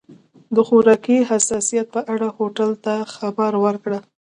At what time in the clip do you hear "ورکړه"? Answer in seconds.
3.65-3.99